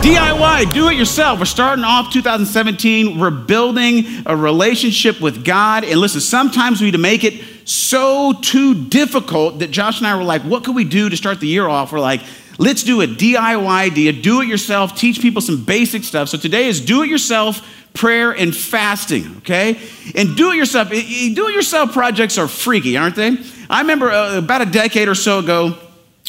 [0.00, 1.38] DIY, do it yourself.
[1.38, 3.18] We're starting off 2017.
[3.18, 5.84] We're building a relationship with God.
[5.84, 10.40] And listen, sometimes we make it so too difficult that Josh and I were like,
[10.40, 11.92] what could we do to start the year off?
[11.92, 12.22] We're like,
[12.58, 16.30] let's do a DIY do it yourself, teach people some basic stuff.
[16.30, 17.60] So today is do it yourself
[17.92, 19.78] prayer and fasting, okay?
[20.14, 20.88] And do it yourself.
[20.88, 23.36] Do it yourself projects are freaky, aren't they?
[23.68, 25.76] I remember uh, about a decade or so ago,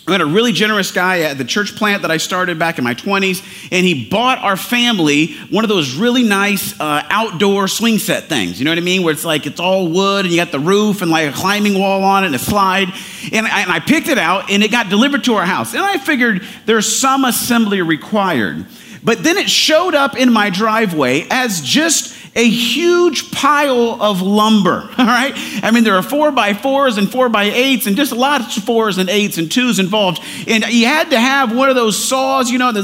[0.07, 2.83] I had a really generous guy at the church plant that I started back in
[2.83, 7.99] my 20s, and he bought our family one of those really nice uh, outdoor swing
[7.99, 8.59] set things.
[8.59, 9.03] You know what I mean?
[9.03, 11.77] Where it's like it's all wood and you got the roof and like a climbing
[11.77, 12.87] wall on it and a slide.
[13.31, 15.75] And I, and I picked it out, and it got delivered to our house.
[15.75, 18.65] And I figured there's some assembly required.
[19.03, 24.89] But then it showed up in my driveway as just a huge pile of lumber,
[24.97, 25.33] all right?
[25.63, 28.63] I mean, there are four by fours and four by eights and just lots of
[28.63, 30.21] fours and eights and twos involved.
[30.47, 32.81] And you had to have one of those saws, you know, the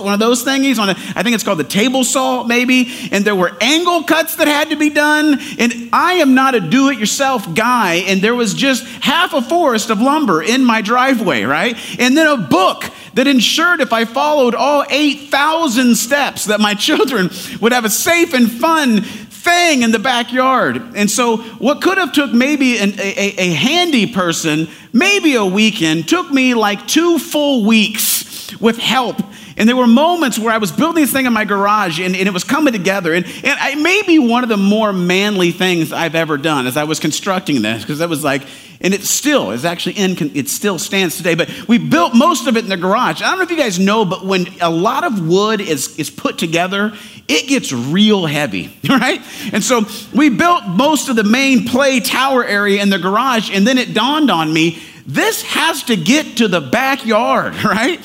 [0.00, 2.88] one of those thingies on a, I think it's called the table saw, maybe.
[3.10, 5.38] And there were angle cuts that had to be done.
[5.58, 7.94] And I am not a do it yourself guy.
[8.06, 11.76] And there was just half a forest of lumber in my driveway, right?
[11.98, 12.84] And then a book
[13.18, 17.30] that ensured if I followed all 8,000 steps that my children
[17.60, 20.76] would have a safe and fun thing in the backyard.
[20.94, 26.08] And so what could have took maybe an, a, a handy person, maybe a weekend,
[26.08, 29.16] took me like two full weeks with help
[29.58, 32.28] and there were moments where I was building this thing in my garage and, and
[32.28, 33.12] it was coming together.
[33.12, 36.84] And, and may be one of the more manly things I've ever done as I
[36.84, 38.42] was constructing this, because that was like,
[38.80, 41.34] and it still is actually in, it still stands today.
[41.34, 43.20] But we built most of it in the garage.
[43.20, 46.08] I don't know if you guys know, but when a lot of wood is, is
[46.08, 46.92] put together,
[47.26, 49.20] it gets real heavy, right?
[49.52, 49.84] And so
[50.14, 53.92] we built most of the main play tower area in the garage, and then it
[53.92, 54.78] dawned on me
[55.08, 57.98] this has to get to the backyard, right?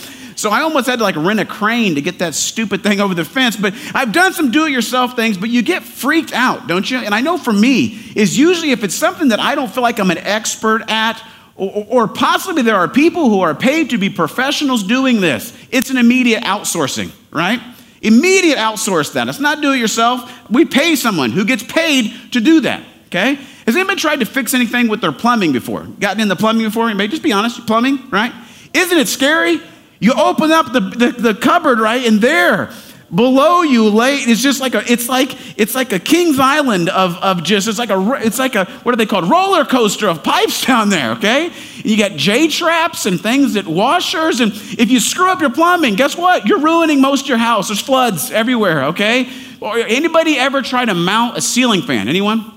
[0.44, 3.13] So I almost had to like rent a crane to get that stupid thing over
[3.13, 3.56] the fence.
[3.56, 6.97] But I've done some do it yourself things, but you get freaked out, don't you?
[6.97, 10.00] And I know for me, is usually if it's something that I don't feel like
[10.00, 11.23] I'm an expert at,
[11.56, 15.90] or, or possibly there are people who are paid to be professionals doing this, it's
[15.90, 17.62] an immediate outsourcing, right?
[18.01, 19.29] Immediate outsource that.
[19.29, 20.29] It's not do it yourself.
[20.50, 23.35] We pay someone who gets paid to do that, okay?
[23.66, 25.84] Has anybody tried to fix anything with their plumbing before?
[26.01, 26.90] Gotten in the plumbing before?
[26.90, 27.07] Anybody?
[27.07, 28.34] Just be honest, plumbing, right?
[28.73, 29.62] Isn't it scary?
[29.99, 32.05] You open up the, the, the cupboard, right?
[32.05, 32.71] And there,
[33.13, 37.15] below you lay it's just like a it's like it's like a Kings Island of,
[37.17, 39.29] of just it's like a it's like a what are they called?
[39.29, 41.47] Roller coaster of pipes down there okay?
[41.47, 45.51] And you got j traps and things that washers and if you screw up your
[45.51, 46.47] plumbing guess what?
[46.47, 47.67] You're ruining most of your house.
[47.67, 49.29] There's floods everywhere okay?
[49.61, 52.09] Or anybody ever try to mount a ceiling fan?
[52.09, 52.49] Anyone?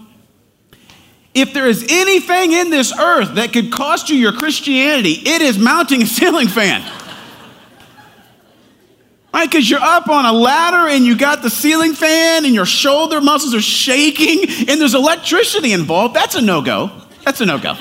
[1.35, 5.59] If there is anything in this earth that could cost you your christianity it is
[5.59, 6.83] mounting a ceiling fan
[9.37, 9.51] Right?
[9.51, 13.21] Because you're up on a ladder and you got the ceiling fan and your shoulder
[13.21, 16.15] muscles are shaking and there's electricity involved.
[16.15, 16.91] That's a no go.
[17.23, 17.75] That's a no go.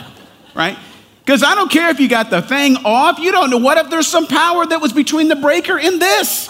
[0.54, 0.78] Right?
[1.24, 3.58] Because I don't care if you got the thing off, you don't know.
[3.58, 6.50] What if there's some power that was between the breaker and this?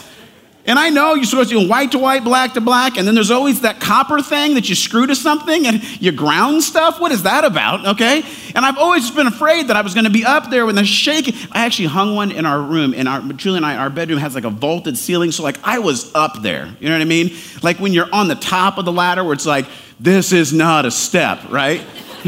[0.68, 3.14] And I know you're supposed to do white to white, black to black, and then
[3.14, 7.00] there's always that copper thing that you screw to something and you ground stuff.
[7.00, 7.86] What is that about?
[7.86, 8.24] Okay?
[8.56, 10.84] And I've always been afraid that I was going to be up there when the
[10.84, 11.36] shaking.
[11.52, 14.34] I actually hung one in our room, and our Julie and I, our bedroom has
[14.34, 16.66] like a vaulted ceiling, so like I was up there.
[16.80, 17.36] You know what I mean?
[17.62, 19.68] Like when you're on the top of the ladder, where it's like
[20.00, 21.82] this is not a step, right?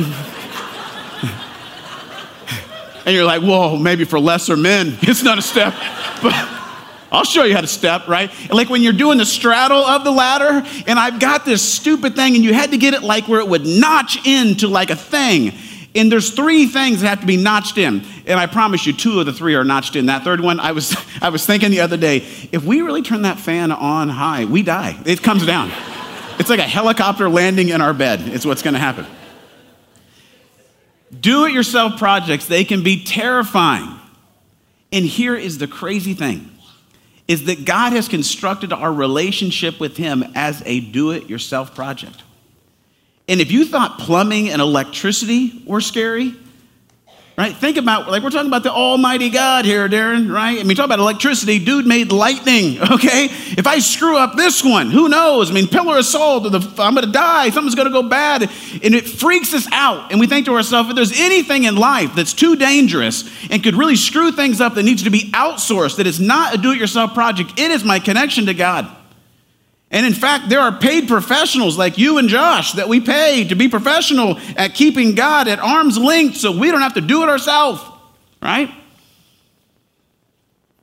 [3.03, 5.73] and you're like, whoa, maybe for lesser men, it's not a step,
[6.21, 6.66] but.
[7.11, 8.31] I'll show you how to step, right?
[8.51, 12.35] like when you're doing the straddle of the ladder, and I've got this stupid thing,
[12.35, 15.53] and you had to get it like where it would notch into like a thing.
[15.95, 18.03] And there's three things that have to be notched in.
[18.27, 20.07] And I promise you, two of the three are notched in.
[20.07, 22.17] That third one, I was, I was thinking the other day,
[22.51, 24.99] if we really turn that fan on high, we die.
[25.05, 25.71] It comes down.
[26.39, 28.21] it's like a helicopter landing in our bed.
[28.25, 29.05] It's what's to happen.
[31.17, 33.97] Do it yourself projects, they can be terrifying.
[34.91, 36.51] And here is the crazy thing
[37.27, 42.23] is that God has constructed our relationship with Him as a do it yourself project.
[43.27, 46.33] And if you thought plumbing and electricity were scary,
[47.37, 47.55] right?
[47.55, 50.59] Think about, like, we're talking about the Almighty God here, Darren, right?
[50.59, 51.59] I mean, talk about electricity.
[51.59, 53.25] Dude made lightning, okay?
[53.25, 55.51] If I screw up this one, who knows?
[55.51, 56.45] I mean, pillar of salt,
[56.79, 58.41] I'm gonna die, something's gonna go bad.
[58.41, 60.11] And it freaks us out.
[60.11, 63.75] And we think to ourselves, if there's anything in life that's too dangerous and could
[63.75, 66.79] really screw things up that needs to be outsourced, that is not a do it
[66.79, 68.89] yourself project, it is my connection to God.
[69.89, 73.55] And in fact, there are paid professionals like you and Josh that we pay to
[73.55, 77.29] be professional at keeping God at arm's length so we don't have to do it
[77.29, 77.81] ourselves,
[78.41, 78.69] right?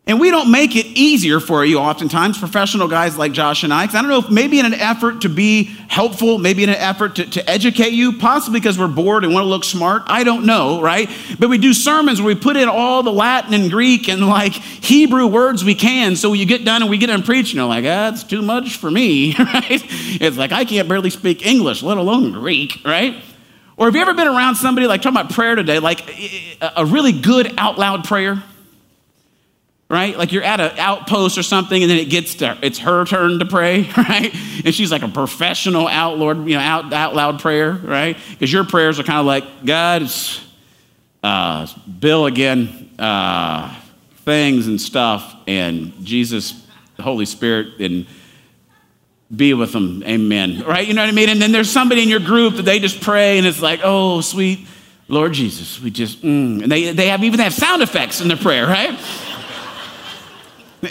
[0.06, 3.85] And we don't make it easier for you oftentimes, professional guys like Josh and I,
[3.85, 6.75] because I don't know if maybe in an effort to be helpful, maybe in an
[6.75, 10.03] effort to, to educate you, possibly because we're bored and want to look smart.
[10.06, 11.09] I don't know, right?
[11.39, 14.53] But we do sermons where we put in all the Latin and Greek and like
[14.53, 16.17] Hebrew words we can.
[16.17, 18.91] So you get done and we get done preaching, you're like, that's too much for
[18.91, 19.83] me, right?
[20.21, 23.23] It's like, I can't barely speak English, let alone Greek, right?
[23.79, 26.07] Or have you ever been around somebody like talking about prayer today, like
[26.61, 28.43] a really good out loud prayer?
[29.94, 30.19] Right?
[30.19, 33.38] Like you're at an outpost or something, and then it gets to it's her turn
[33.38, 34.35] to pray, right?
[34.64, 38.17] And she's like a professional out Lord, you know, out, out loud prayer, right?
[38.31, 40.11] Because your prayers are kind of like God,
[41.23, 41.69] uh,
[42.00, 43.73] Bill again, uh,
[44.25, 46.67] things and stuff, and Jesus,
[46.97, 48.06] the Holy Spirit, and
[49.35, 50.87] be with them, amen, right?
[50.87, 51.29] You know what I mean?
[51.29, 54.20] And then there's somebody in your group that they just pray, and it's like, oh,
[54.23, 54.67] sweet
[55.06, 56.62] Lord Jesus, we just, mm.
[56.62, 58.99] and they, they have even have sound effects in their prayer, right?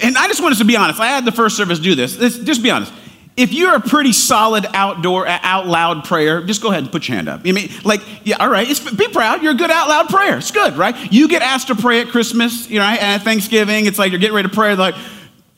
[0.02, 1.00] And I just want us to be honest.
[1.00, 2.18] I had the first service do this.
[2.18, 2.94] Let's, Just be honest.
[3.36, 7.16] If you're a pretty solid outdoor, out loud prayer, just go ahead and put your
[7.16, 7.42] hand up.
[7.46, 9.42] I mean, like, yeah, all right, be proud.
[9.42, 10.38] You're a good out loud prayer.
[10.38, 11.12] It's good, right?
[11.12, 13.88] You get asked to pray at Christmas, you know, and at Thanksgiving.
[13.88, 14.94] It's like you're getting ready to pray, like,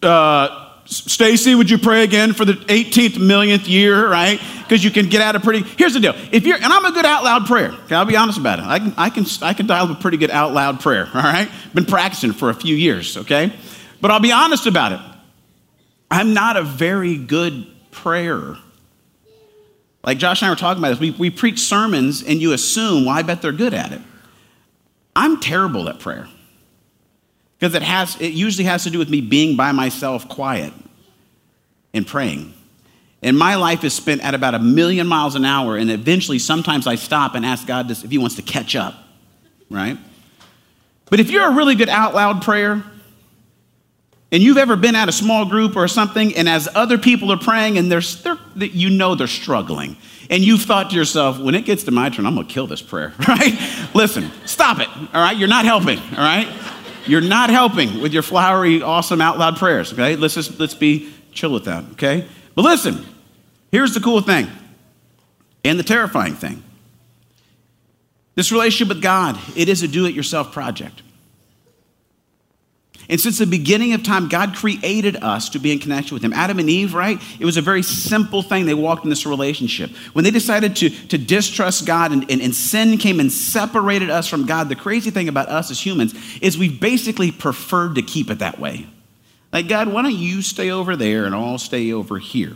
[0.01, 4.39] uh, Stacy, would you pray again for the 18th millionth year, right?
[4.59, 5.63] Because you can get out of pretty.
[5.77, 6.13] Here's the deal.
[6.31, 7.71] If you're, and I'm a good out loud prayer.
[7.71, 8.65] Okay, I'll be honest about it.
[8.65, 11.09] I can, I can, I can dial up a pretty good out loud prayer.
[11.13, 13.17] All right, been practicing for a few years.
[13.17, 13.51] Okay,
[14.05, 14.99] but I'll be honest about it.
[16.11, 18.55] I'm not a very good prayer.
[20.03, 23.05] Like Josh and I were talking about this, we, we preach sermons and you assume,
[23.05, 24.01] well, I bet they're good at it.
[25.15, 26.27] I'm terrible at prayer.
[27.57, 30.71] Because it has it usually has to do with me being by myself quiet
[31.91, 32.53] and praying.
[33.23, 36.85] And my life is spent at about a million miles an hour, and eventually sometimes
[36.85, 38.93] I stop and ask God if He wants to catch up,
[39.71, 39.97] right?
[41.09, 42.83] But if you're a really good out loud prayer,
[44.35, 47.37] and you've ever been at a small group or something, and as other people are
[47.37, 49.95] praying, and they're, they're, you know they're struggling,
[50.29, 52.81] and you've thought to yourself, when it gets to my turn, I'm gonna kill this
[52.81, 53.57] prayer, right?
[53.93, 55.37] Listen, stop it, all right?
[55.37, 56.53] You're not helping, all right?
[57.05, 60.17] You're not helping with your flowery, awesome, out loud prayers, okay?
[60.17, 62.27] Let's just let's be chill with that, okay?
[62.55, 63.05] But listen,
[63.71, 64.49] here's the cool thing
[65.63, 66.61] and the terrifying thing.
[68.35, 71.03] This relationship with God, it is a do it yourself project.
[73.07, 76.33] And since the beginning of time, God created us to be in connection with Him.
[76.33, 77.21] Adam and Eve, right?
[77.39, 78.65] It was a very simple thing.
[78.65, 79.91] They walked in this relationship.
[80.13, 84.27] When they decided to, to distrust God and, and, and sin came and separated us
[84.27, 88.31] from God, the crazy thing about us as humans is we basically preferred to keep
[88.31, 88.87] it that way.
[89.53, 92.55] Like, God, why don't you stay over there and I'll stay over here?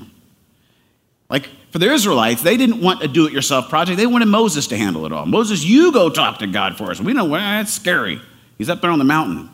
[1.30, 3.98] Like, for the Israelites, they didn't want a do it yourself project.
[3.98, 5.28] They wanted Moses to handle it all.
[5.28, 7.00] Moses, you go talk to God for us.
[7.00, 8.20] We know well, that's scary.
[8.58, 9.50] He's up there on the mountain.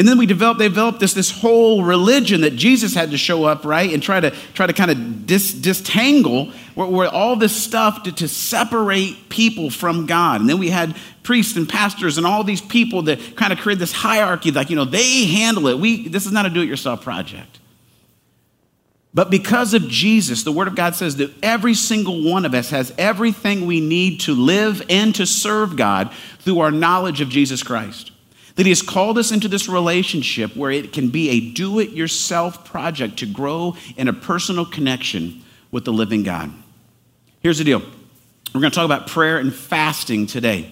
[0.00, 3.44] And then we developed, they developed this, this whole religion that Jesus had to show
[3.44, 3.92] up, right?
[3.92, 8.12] And try to try to kind of dis, distangle where, where all this stuff to,
[8.12, 10.40] to separate people from God.
[10.40, 13.78] And then we had priests and pastors and all these people that kind of create
[13.78, 15.78] this hierarchy, like, you know, they handle it.
[15.78, 17.58] We this is not a do-it-yourself project.
[19.12, 22.70] But because of Jesus, the Word of God says that every single one of us
[22.70, 27.62] has everything we need to live and to serve God through our knowledge of Jesus
[27.62, 28.12] Christ.
[28.56, 31.90] That He has called us into this relationship where it can be a do it
[31.90, 36.52] yourself project to grow in a personal connection with the living God.
[37.40, 37.82] Here's the deal
[38.54, 40.62] we're going to talk about prayer and fasting today.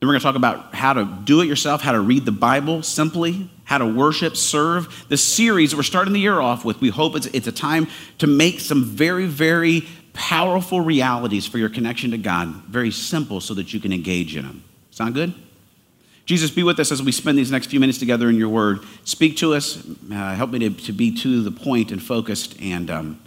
[0.00, 2.32] Then we're going to talk about how to do it yourself, how to read the
[2.32, 5.06] Bible simply, how to worship, serve.
[5.08, 7.86] The series we're starting the year off with, we hope it's, it's a time
[8.18, 13.54] to make some very, very powerful realities for your connection to God very simple so
[13.54, 14.64] that you can engage in them.
[14.90, 15.34] Sound good?
[16.30, 18.84] Jesus, be with us as we spend these next few minutes together in your word.
[19.02, 19.84] Speak to us.
[20.12, 22.54] Uh, help me to, to, be to the point and focused.
[22.62, 23.20] And um,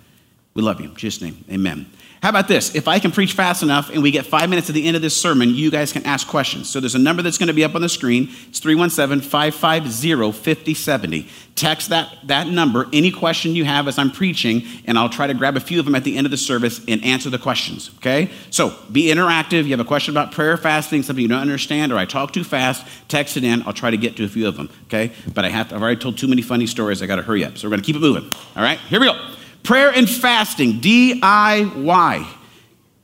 [0.53, 0.87] we love you.
[0.87, 1.85] In Jesus' name, amen.
[2.23, 2.73] How about this?
[2.73, 5.01] If I can preach fast enough and we get five minutes at the end of
[5.01, 6.69] this sermon, you guys can ask questions.
[6.69, 8.29] So there's a number that's going to be up on the screen.
[8.47, 11.27] It's 317 550 5070.
[11.55, 15.33] Text that, that number, any question you have as I'm preaching, and I'll try to
[15.33, 17.91] grab a few of them at the end of the service and answer the questions,
[17.97, 18.31] okay?
[18.51, 19.65] So be interactive.
[19.65, 22.45] You have a question about prayer, fasting, something you don't understand, or I talk too
[22.45, 23.63] fast, text it in.
[23.63, 25.11] I'll try to get to a few of them, okay?
[25.33, 27.01] But I have to, I've already told too many funny stories.
[27.01, 27.57] I got to hurry up.
[27.57, 28.79] So we're going to keep it moving, all right?
[28.79, 29.33] Here we go.
[29.63, 32.27] Prayer and fasting, DIY.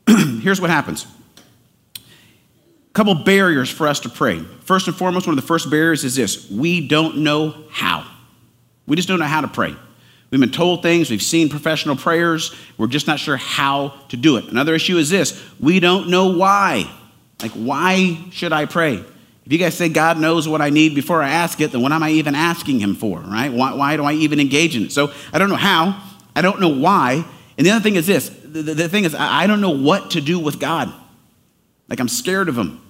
[0.41, 1.07] Here's what happens.
[1.95, 4.39] A couple barriers for us to pray.
[4.65, 8.05] First and foremost, one of the first barriers is this we don't know how.
[8.87, 9.75] We just don't know how to pray.
[10.31, 14.37] We've been told things, we've seen professional prayers, we're just not sure how to do
[14.37, 14.45] it.
[14.45, 16.89] Another issue is this we don't know why.
[17.41, 18.95] Like, why should I pray?
[19.45, 21.91] If you guys say God knows what I need before I ask it, then what
[21.91, 23.51] am I even asking Him for, right?
[23.51, 24.91] Why, why do I even engage in it?
[24.91, 25.99] So I don't know how,
[26.35, 27.25] I don't know why.
[27.57, 29.71] And the other thing is this the, the, the thing is, I, I don't know
[29.71, 30.93] what to do with God.
[31.87, 32.81] Like, I'm scared of Him.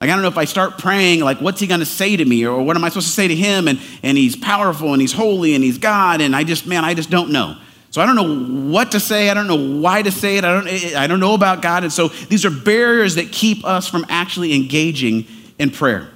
[0.00, 2.24] Like, I don't know if I start praying, like, what's he going to say to
[2.24, 2.46] me?
[2.46, 3.66] Or what am I supposed to say to him?
[3.66, 6.20] And, and he's powerful and he's holy and he's God.
[6.20, 7.56] And I just, man, I just don't know.
[7.90, 9.30] So I don't know what to say.
[9.30, 10.44] I don't know why to say it.
[10.44, 11.82] I don't, I don't know about God.
[11.82, 15.26] And so these are barriers that keep us from actually engaging
[15.58, 16.10] in prayer.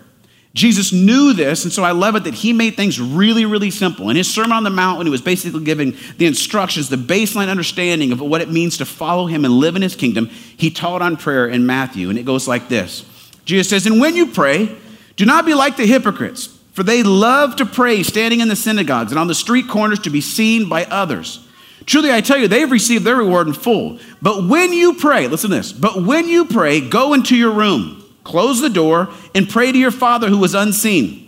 [0.52, 4.10] Jesus knew this, and so I love it that he made things really, really simple.
[4.10, 7.48] In his Sermon on the Mount, when he was basically giving the instructions, the baseline
[7.48, 11.02] understanding of what it means to follow him and live in his kingdom, he taught
[11.02, 13.04] on prayer in Matthew, and it goes like this
[13.44, 14.76] Jesus says, And when you pray,
[15.14, 19.12] do not be like the hypocrites, for they love to pray standing in the synagogues
[19.12, 21.46] and on the street corners to be seen by others.
[21.86, 23.98] Truly, I tell you, they've received their reward in full.
[24.20, 27.99] But when you pray, listen to this, but when you pray, go into your room,
[28.30, 31.26] close the door, and pray to your Father who is unseen.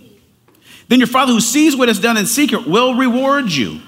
[0.88, 3.80] Then your Father who sees what is done in secret will reward you.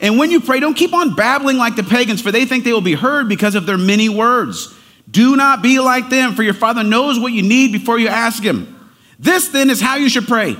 [0.00, 2.72] And when you pray, don't keep on babbling like the pagans, for they think they
[2.72, 4.74] will be heard because of their many words.
[5.10, 8.42] Do not be like them, for your Father knows what you need before you ask
[8.42, 8.90] Him.
[9.18, 10.56] This then is how you should pray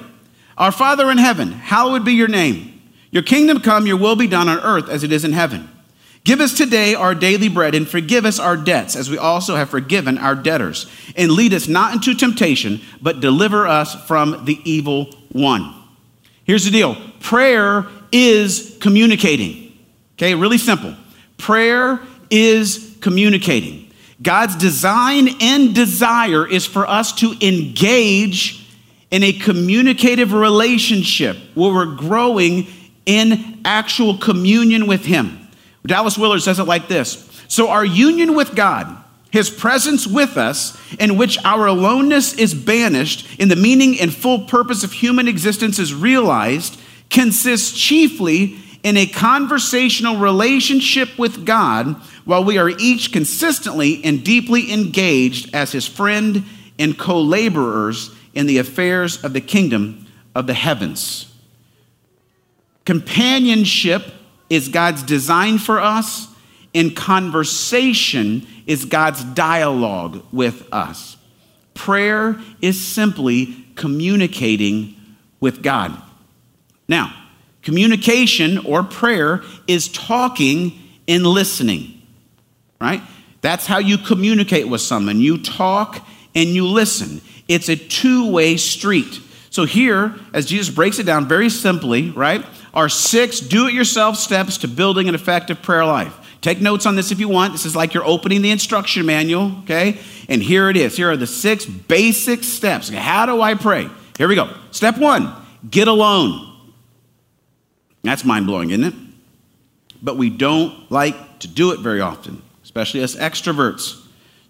[0.57, 2.83] Our Father in heaven, hallowed be your name.
[3.11, 5.69] Your kingdom come, your will be done on earth as it is in heaven.
[6.25, 9.71] Give us today our daily bread and forgive us our debts as we also have
[9.71, 10.91] forgiven our debtors.
[11.17, 15.75] And lead us not into temptation, but deliver us from the evil one.
[16.45, 19.79] Here's the deal prayer is communicating.
[20.17, 20.95] Okay, really simple.
[21.37, 23.91] Prayer is communicating.
[24.21, 28.67] God's design and desire is for us to engage
[29.11, 32.67] in a communicative relationship where we're growing
[33.07, 35.48] in actual communion with Him.
[35.89, 40.79] Dallas Willard says it like this So, our union with God, His presence with us,
[41.01, 45.79] in which our aloneness is banished, in the meaning and full purpose of human existence
[45.79, 46.79] is realized,
[47.11, 54.73] consists chiefly in a conversational relationship with God while we are each consistently and deeply
[54.73, 56.45] engaged as his friend
[56.79, 61.35] and co laborers in the affairs of the kingdom of the heavens.
[62.85, 64.13] Companionship
[64.51, 66.29] is God's design for us,
[66.75, 71.17] and conversation is God's dialogue with us.
[71.75, 74.95] Prayer is simply communicating
[75.41, 75.97] with God.
[76.89, 77.15] Now,
[77.63, 81.99] communication or prayer is talking and listening
[82.81, 83.03] right?
[83.41, 85.21] That's how you communicate with someone.
[85.21, 87.21] You talk and you listen.
[87.47, 89.21] It's a two way street.
[89.51, 92.45] So, here, as Jesus breaks it down very simply, right,
[92.75, 96.15] are six do it yourself steps to building an effective prayer life.
[96.41, 97.53] Take notes on this if you want.
[97.53, 99.99] This is like you're opening the instruction manual, okay?
[100.29, 100.97] And here it is.
[100.97, 102.89] Here are the six basic steps.
[102.89, 103.89] How do I pray?
[104.17, 104.55] Here we go.
[104.71, 105.33] Step one
[105.69, 106.45] get alone.
[108.03, 108.95] That's mind blowing, isn't it?
[110.01, 114.01] But we don't like to do it very often especially us extroverts.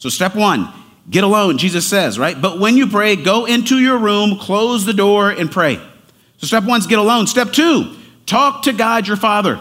[0.01, 0.69] So, step one,
[1.09, 2.39] get alone, Jesus says, right?
[2.39, 5.77] But when you pray, go into your room, close the door, and pray.
[6.37, 7.27] So, step one is get alone.
[7.27, 7.97] Step two,
[8.29, 9.61] talk to God your Father.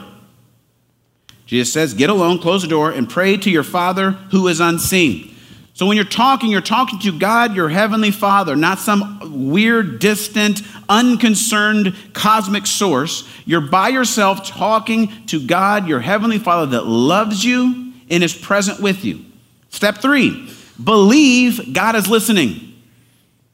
[1.47, 5.33] Jesus says, get alone, close the door, and pray to your Father who is unseen.
[5.73, 10.61] So when you're talking, you're talking to God, your heavenly Father, not some weird, distant,
[10.89, 13.29] unconcerned cosmic source.
[13.45, 18.81] You're by yourself talking to God, your heavenly Father that loves you and is present
[18.81, 19.23] with you.
[19.69, 20.51] Step three,
[20.83, 22.73] believe God is listening.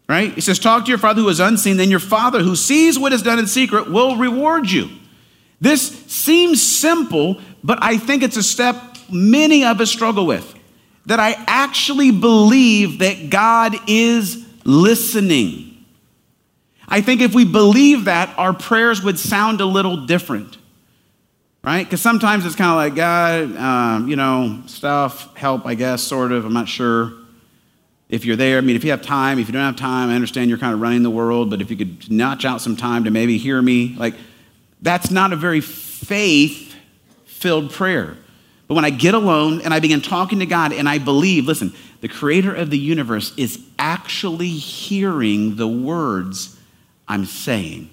[0.08, 0.34] Right?
[0.34, 3.14] He says, Talk to your Father who is unseen, then your Father who sees what
[3.14, 4.90] is done in secret will reward you.
[5.64, 8.76] This seems simple, but I think it's a step
[9.10, 10.54] many of us struggle with.
[11.06, 15.86] That I actually believe that God is listening.
[16.88, 20.58] I think if we believe that, our prayers would sound a little different
[21.64, 21.86] right?
[21.86, 26.34] Because sometimes it's kind of like, God, um, you know, stuff, help, I guess, sort
[26.34, 26.44] of.
[26.44, 27.14] I'm not sure
[28.10, 28.58] if you're there.
[28.58, 30.74] I mean, if you have time, if you don't have time, I understand you're kind
[30.74, 33.62] of running the world, but if you could notch out some time to maybe hear
[33.62, 34.14] me, like,
[34.84, 36.76] that's not a very faith
[37.26, 38.16] filled prayer.
[38.68, 41.74] But when I get alone and I begin talking to God and I believe, listen,
[42.02, 46.58] the creator of the universe is actually hearing the words
[47.08, 47.90] I'm saying.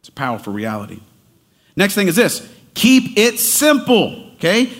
[0.00, 1.00] It's a powerful reality.
[1.76, 4.70] Next thing is this keep it simple, okay?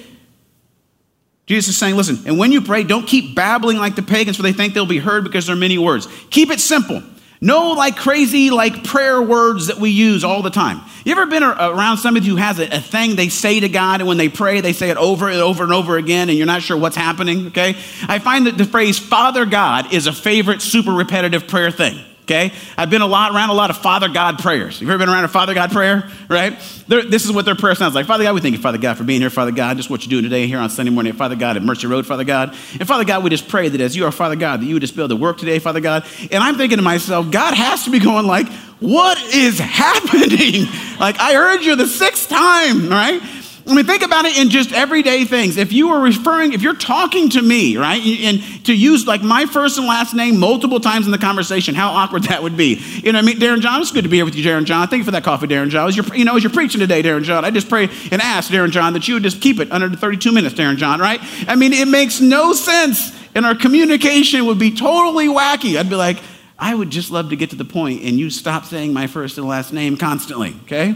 [1.46, 4.42] Jesus is saying, listen, and when you pray, don't keep babbling like the pagans, for
[4.42, 6.08] they think they'll be heard because there are many words.
[6.30, 7.02] Keep it simple.
[7.40, 10.80] No, like crazy, like prayer words that we use all the time.
[11.04, 14.08] You ever been around somebody who has a, a, thing they say to God, and
[14.08, 16.62] when they pray, they say it over and over and over again, and you're not
[16.62, 17.48] sure what's happening?
[17.48, 17.76] Okay.
[18.08, 22.52] I find that the phrase Father God is a favorite, super repetitive prayer thing okay?
[22.76, 24.80] I've been a lot around a lot of Father God prayers.
[24.80, 26.58] You've ever been around a Father God prayer, right?
[26.88, 28.06] They're, this is what their prayer sounds like.
[28.06, 29.76] Father God, we thank you, Father God, for being here, Father God.
[29.76, 32.24] Just what you're doing today here on Sunday morning Father God at Mercy Road, Father
[32.24, 32.50] God.
[32.72, 34.80] And Father God, we just pray that as you are Father God, that you would
[34.80, 36.04] just be able to work today, Father God.
[36.32, 38.48] And I'm thinking to myself, God has to be going like,
[38.80, 40.66] what is happening?
[41.00, 43.22] like, I heard you the sixth time, right?
[43.68, 45.56] I mean, think about it in just everyday things.
[45.56, 49.44] If you are referring, if you're talking to me, right, and to use like my
[49.44, 52.80] first and last name multiple times in the conversation, how awkward that would be.
[53.02, 54.86] You know, I mean, Darren John, it's good to be here with you, Darren John.
[54.86, 55.88] Thank you for that coffee, Darren John.
[55.88, 58.52] As you're, you know, as you're preaching today, Darren John, I just pray and ask,
[58.52, 61.18] Darren John, that you would just keep it under the 32 minutes, Darren John, right?
[61.48, 65.76] I mean, it makes no sense, and our communication would be totally wacky.
[65.76, 66.18] I'd be like,
[66.56, 69.38] I would just love to get to the point, and you stop saying my first
[69.38, 70.94] and last name constantly, okay?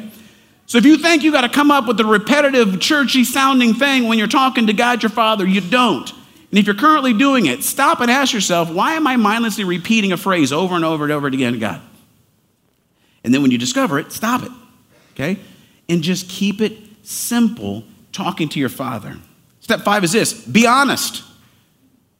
[0.70, 4.06] So if you think you got to come up with a repetitive, churchy sounding thing
[4.06, 6.08] when you're talking to God your Father, you don't.
[6.08, 10.12] And if you're currently doing it, stop and ask yourself, why am I mindlessly repeating
[10.12, 11.80] a phrase over and over and over again to God?
[13.24, 14.52] And then when you discover it, stop it,
[15.14, 15.40] okay?
[15.88, 19.16] And just keep it simple talking to your Father.
[19.58, 21.24] Step five is this be honest.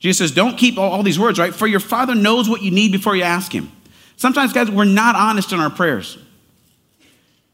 [0.01, 1.55] Jesus says, don't keep all, all these words, right?
[1.55, 3.71] For your Father knows what you need before you ask Him.
[4.17, 6.19] Sometimes, guys, we're not honest in our prayers.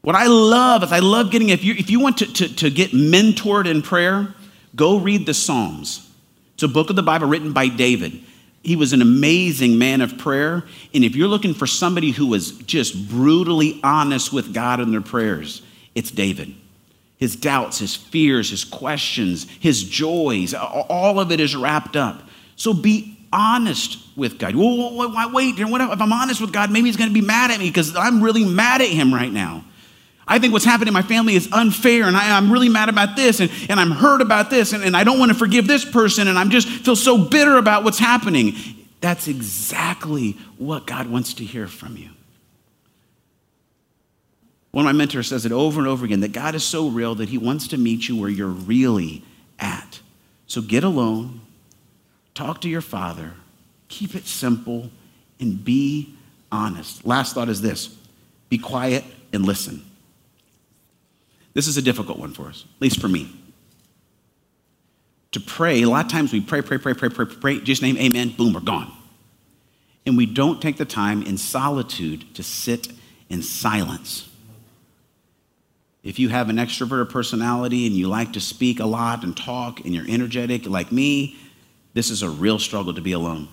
[0.06, 2.70] What I love is I love getting, if you, if you want to, to, to
[2.70, 4.32] get mentored in prayer,
[4.76, 6.08] go read the Psalms.
[6.54, 8.22] It's a book of the Bible written by David.
[8.62, 10.62] He was an amazing man of prayer.
[10.94, 15.00] And if you're looking for somebody who was just brutally honest with God in their
[15.00, 15.60] prayers,
[15.96, 16.54] it's David.
[17.16, 22.22] His doubts, his fears, his questions, his joys, all of it is wrapped up.
[22.54, 24.54] So be honest with God.
[24.54, 27.68] Well, wait, if I'm honest with God, maybe he's going to be mad at me
[27.68, 29.64] because I'm really mad at him right now.
[30.28, 33.14] I think what's happening in my family is unfair, and I, am really mad about
[33.14, 35.84] this, and, and I'm hurt about this, and, and I don't want to forgive this
[35.84, 38.54] person, and I'm just feel so bitter about what's happening.
[39.00, 42.10] That's exactly what God wants to hear from you.
[44.72, 47.14] One of my mentors says it over and over again that God is so real
[47.14, 49.22] that He wants to meet you where you're really
[49.60, 50.00] at.
[50.48, 51.40] So get alone,
[52.34, 53.34] talk to your Father,
[53.88, 54.90] keep it simple,
[55.38, 56.14] and be
[56.50, 57.06] honest.
[57.06, 57.96] Last thought is this
[58.50, 59.84] be quiet and listen.
[61.56, 63.34] This is a difficult one for us, at least for me.
[65.32, 67.96] To pray, a lot of times we pray, pray, pray, pray, pray, pray, just name
[67.96, 68.92] amen, boom, we're gone.
[70.04, 72.88] And we don't take the time in solitude to sit
[73.30, 74.28] in silence.
[76.02, 79.80] If you have an extroverted personality and you like to speak a lot and talk
[79.80, 81.38] and you're energetic like me,
[81.94, 83.48] this is a real struggle to be alone.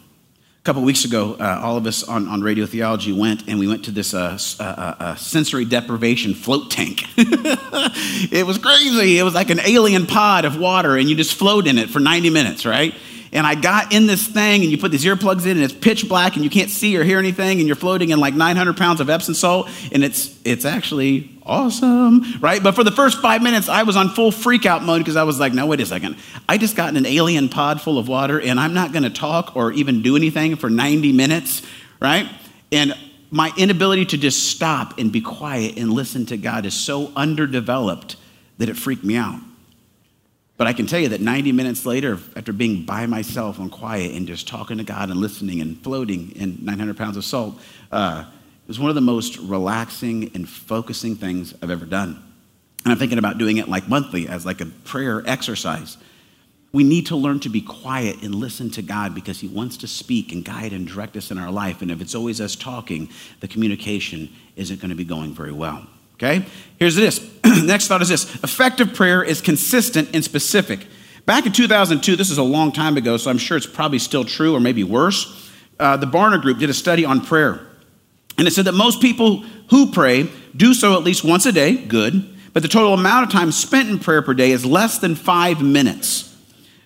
[0.63, 3.67] A couple weeks ago, uh, all of us on, on Radio Theology went and we
[3.67, 7.03] went to this uh, uh, uh, uh sensory deprivation float tank.
[7.17, 9.19] it was crazy.
[9.19, 11.99] It was like an alien pod of water, and you just float in it for
[11.99, 12.95] 90 minutes, right?
[13.33, 16.07] and I got in this thing, and you put these earplugs in, and it's pitch
[16.07, 19.01] black, and you can't see or hear anything, and you're floating in like 900 pounds
[19.01, 22.61] of Epsom salt, and it's it's actually awesome, right?
[22.61, 25.23] But for the first five minutes, I was on full freak out mode because I
[25.23, 28.07] was like, no, wait a second, I just got in an alien pod full of
[28.07, 31.61] water, and I'm not going to talk or even do anything for 90 minutes,
[31.99, 32.29] right?
[32.71, 32.95] And
[33.31, 38.15] my inability to just stop and be quiet and listen to God is so underdeveloped
[38.59, 39.39] that it freaked me out.
[40.55, 44.15] But I can tell you that 90 minutes later, after being by myself and quiet
[44.15, 47.59] and just talking to God and listening and floating in 900 pounds of salt,
[47.91, 48.25] uh,
[48.63, 52.23] it was one of the most relaxing and focusing things I've ever done.
[52.85, 55.97] And I'm thinking about doing it like monthly as like a prayer exercise.
[56.71, 59.87] We need to learn to be quiet and listen to God because He wants to
[59.87, 61.81] speak and guide and direct us in our life.
[61.81, 63.09] And if it's always us talking,
[63.41, 65.85] the communication isn't going to be going very well.
[66.15, 66.45] Okay?
[66.79, 67.19] Here's this.
[67.63, 70.87] Next thought is this effective prayer is consistent and specific.
[71.25, 74.23] Back in 2002, this is a long time ago, so I'm sure it's probably still
[74.23, 75.51] true or maybe worse.
[75.79, 77.65] Uh, the Barna Group did a study on prayer.
[78.37, 81.75] And it said that most people who pray do so at least once a day,
[81.75, 85.15] good, but the total amount of time spent in prayer per day is less than
[85.15, 86.35] five minutes.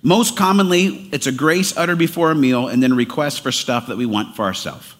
[0.01, 3.97] Most commonly, it's a grace uttered before a meal and then requests for stuff that
[3.97, 4.95] we want for ourselves.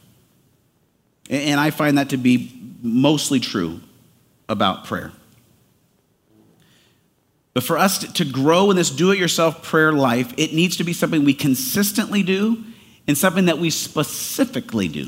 [1.30, 3.82] And I find that to be mostly true
[4.50, 5.12] about prayer.
[7.54, 10.84] But for us to grow in this do it yourself prayer life, it needs to
[10.84, 12.64] be something we consistently do
[13.08, 15.08] and something that we specifically do.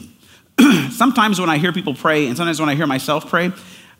[0.91, 3.51] sometimes when I hear people pray, and sometimes when I hear myself pray,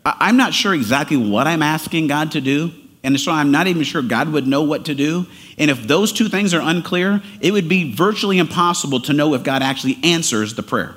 [0.06, 2.72] I'm not sure exactly what I'm asking God to do.
[3.04, 5.26] And so I'm not even sure God would know what to do.
[5.58, 9.44] And if those two things are unclear, it would be virtually impossible to know if
[9.44, 10.96] God actually answers the prayer.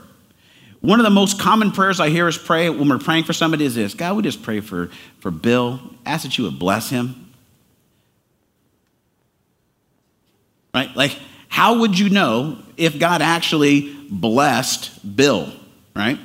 [0.80, 3.64] One of the most common prayers I hear us pray when we're praying for somebody
[3.64, 5.80] is this God, we just pray for, for Bill.
[6.04, 7.32] Ask that you would bless him.
[10.74, 10.94] Right?
[10.96, 11.16] Like,
[11.52, 15.52] how would you know if God actually blessed Bill?
[15.94, 16.18] Right?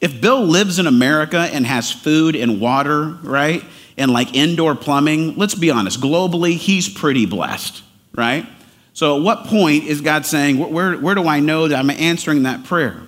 [0.00, 3.62] If Bill lives in America and has food and water, right?
[3.96, 7.80] And like indoor plumbing, let's be honest, globally, he's pretty blessed,
[8.16, 8.44] right?
[8.92, 12.42] So at what point is God saying, where, where do I know that I'm answering
[12.42, 13.02] that prayer?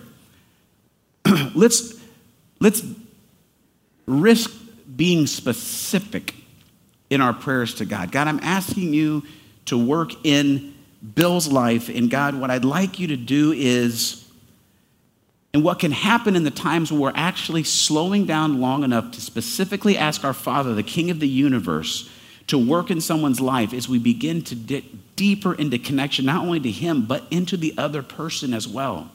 [1.56, 2.00] let's,
[2.60, 2.84] let's
[4.06, 4.54] risk
[4.94, 6.37] being specific
[7.10, 8.12] in our prayers to God.
[8.12, 9.24] God, I'm asking you
[9.64, 10.73] to work in
[11.14, 11.88] Bill's life.
[11.88, 14.28] And God, what I'd like you to do is,
[15.52, 19.20] and what can happen in the times when we're actually slowing down long enough to
[19.20, 22.10] specifically ask our Father, the King of the universe,
[22.46, 26.60] to work in someone's life is we begin to get deeper into connection, not only
[26.60, 29.10] to Him, but into the other person as well.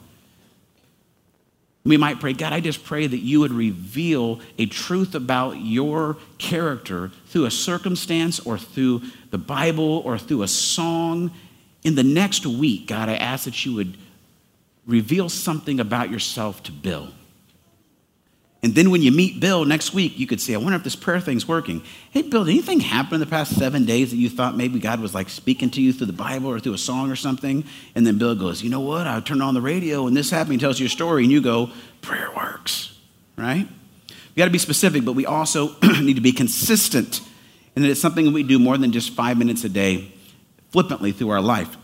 [1.86, 6.17] We might pray, God, I just pray that you would reveal a truth about your
[6.38, 11.32] character through a circumstance or through the Bible or through a song.
[11.84, 13.98] In the next week, God, I ask that you would
[14.86, 17.10] reveal something about yourself to Bill.
[18.62, 20.96] And then when you meet Bill next week, you could say, I wonder if this
[20.96, 21.82] prayer thing's working.
[22.12, 25.00] Hey, Bill, did anything happen in the past seven days that you thought maybe God
[25.00, 27.63] was like speaking to you through the Bible or through a song or something?
[27.96, 29.08] And then Bill goes, You know what?
[29.08, 30.54] I turned on the radio and this happened.
[30.54, 32.98] He tells you a story, and you go, Prayer works,
[33.38, 33.65] right?
[34.10, 37.22] We got to be specific, but we also need to be consistent.
[37.78, 40.12] And it's something we do more than just five minutes a day
[40.71, 41.75] flippantly through our life.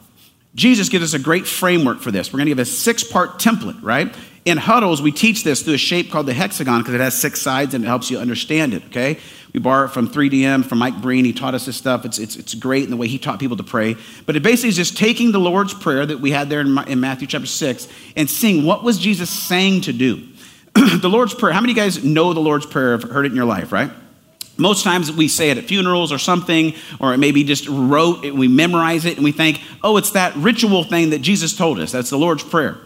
[0.56, 2.32] Jesus gives us a great framework for this.
[2.32, 4.16] We're going to give a six part template, right?
[4.46, 7.42] In huddles, we teach this through a shape called the hexagon because it has six
[7.42, 9.20] sides and it helps you understand it, okay?
[9.54, 11.26] We borrow it from 3DM, from Mike Breen.
[11.26, 12.06] He taught us this stuff.
[12.06, 13.96] It's, it's, it's great in the way he taught people to pray.
[14.26, 17.00] But it basically is just taking the Lord's Prayer that we had there in, in
[17.00, 20.28] Matthew chapter 6 and seeing what was Jesus saying to do.
[20.74, 23.30] the Lord's Prayer, how many of you guys know the Lord's Prayer, have heard it
[23.30, 23.92] in your life, right?
[24.58, 28.34] Most times we say it at funerals or something, or it maybe just wrote it,
[28.34, 31.92] we memorize it, and we think, oh, it's that ritual thing that Jesus told us.
[31.92, 32.78] That's the Lord's Prayer.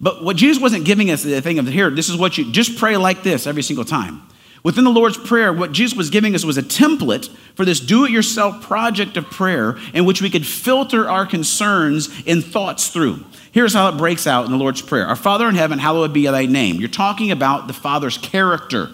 [0.00, 2.78] But what Jesus wasn't giving us the thing of here, this is what you just
[2.78, 4.22] pray like this every single time.
[4.62, 8.04] Within the Lord's Prayer, what Jesus was giving us was a template for this do
[8.04, 13.24] it yourself project of prayer in which we could filter our concerns and thoughts through.
[13.52, 16.26] Here's how it breaks out in the Lord's Prayer Our Father in heaven, hallowed be
[16.26, 16.76] thy name.
[16.76, 18.90] You're talking about the Father's character.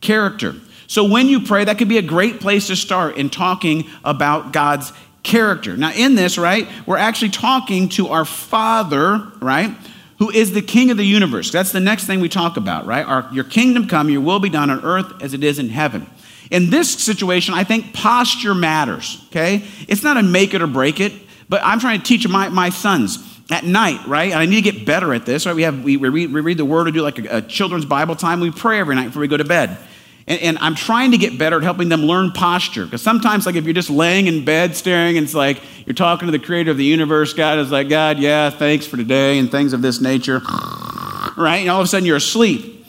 [0.00, 0.54] Character.
[0.90, 4.52] So when you pray, that could be a great place to start in talking about
[4.52, 5.76] God's character.
[5.76, 9.72] Now, in this, right, we're actually talking to our Father, right,
[10.18, 11.52] who is the King of the universe.
[11.52, 13.06] That's the next thing we talk about, right?
[13.06, 16.10] Our, your kingdom come, your will be done on earth as it is in heaven.
[16.50, 19.62] In this situation, I think posture matters, okay?
[19.86, 21.12] It's not a make it or break it,
[21.48, 24.32] but I'm trying to teach my, my sons at night, right?
[24.32, 25.54] And I need to get better at this, right?
[25.54, 28.16] We have we, read, we read the word, we do like a, a children's Bible
[28.16, 28.40] time.
[28.40, 29.78] We pray every night before we go to bed.
[30.26, 32.84] And, and, I'm trying to get better at helping them learn posture.
[32.84, 36.26] Because sometimes, like, if you're just laying in bed staring, and it's like you're talking
[36.26, 39.50] to the creator of the universe, God is like, God, yeah, thanks for today, and
[39.50, 40.38] things of this nature,
[41.36, 41.58] right?
[41.60, 42.86] And all of a sudden you're asleep.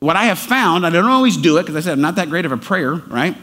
[0.00, 2.28] What I have found, I don't always do it, because I said I'm not that
[2.28, 3.36] great of a prayer, right?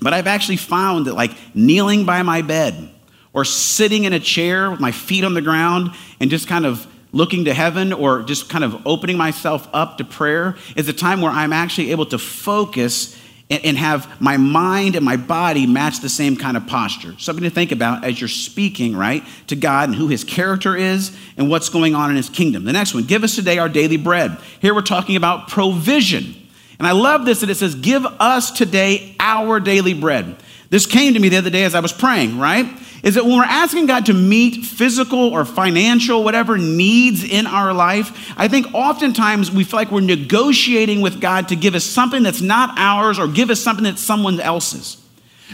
[0.00, 2.90] But I've actually found that, like, kneeling by my bed
[3.32, 6.86] or sitting in a chair with my feet on the ground and just kind of
[7.12, 11.20] looking to heaven or just kind of opening myself up to prayer is a time
[11.20, 13.16] where I'm actually able to focus
[13.50, 17.16] and, have my mind and my body match the same kind of posture.
[17.18, 21.16] Something to think about as you're speaking, right, to God and who his character is
[21.36, 22.64] and what's going on in his kingdom.
[22.64, 24.38] The next one, give us today our daily bread.
[24.60, 26.36] Here we're talking about provision.
[26.78, 30.36] And I love this that it says, give us today our daily bread.
[30.70, 32.66] This came to me the other day as I was praying, right?
[33.02, 37.72] Is that when we're asking God to meet physical or financial, whatever needs in our
[37.72, 42.22] life, I think oftentimes we feel like we're negotiating with God to give us something
[42.22, 44.96] that's not ours or give us something that's someone else's.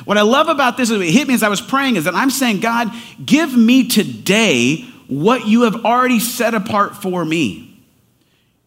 [0.04, 2.14] What I love about this, is it hit me as I was praying, is that
[2.14, 2.90] I'm saying, God,
[3.24, 7.65] give me today what you have already set apart for me.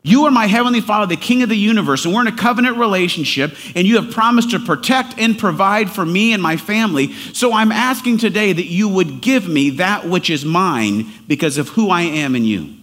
[0.01, 2.77] You are my heavenly Father, the King of the universe, and we're in a covenant
[2.77, 7.11] relationship, and you have promised to protect and provide for me and my family.
[7.33, 11.69] So I'm asking today that you would give me that which is mine because of
[11.69, 12.75] who I am in you.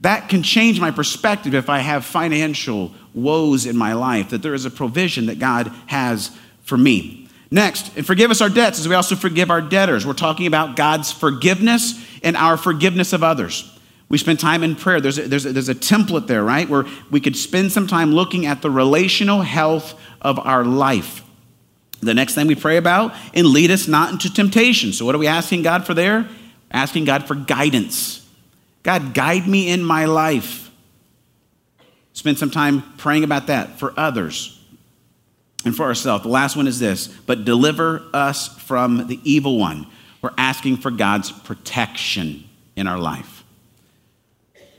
[0.00, 4.54] That can change my perspective if I have financial woes in my life, that there
[4.54, 6.30] is a provision that God has
[6.62, 7.28] for me.
[7.50, 10.06] Next, and forgive us our debts as we also forgive our debtors.
[10.06, 13.77] We're talking about God's forgiveness and our forgiveness of others.
[14.08, 15.00] We spend time in prayer.
[15.00, 16.68] There's a, there's, a, there's a template there, right?
[16.68, 21.24] Where we could spend some time looking at the relational health of our life.
[22.00, 24.92] The next thing we pray about, and lead us not into temptation.
[24.92, 26.28] So, what are we asking God for there?
[26.70, 28.26] Asking God for guidance.
[28.82, 30.70] God, guide me in my life.
[32.12, 34.58] Spend some time praying about that for others
[35.64, 36.22] and for ourselves.
[36.22, 39.86] The last one is this but deliver us from the evil one.
[40.22, 42.44] We're asking for God's protection
[42.76, 43.37] in our life.